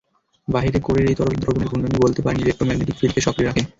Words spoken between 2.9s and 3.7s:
ফিল্ডকে সক্রিয় রাখে।